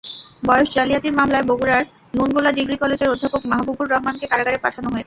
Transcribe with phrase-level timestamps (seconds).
[0.43, 1.83] বয়স জালিয়াতির মামলায় বগুড়ার
[2.15, 4.99] নুনগোলা ডিিগ্র কলেজের অধ্যক্ষ মাহবুবুর রহমানকে কারাগারে পাঠানো হয়েছে।